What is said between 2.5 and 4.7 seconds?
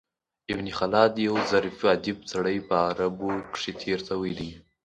په عربو کښي تېر سوى دﺉ.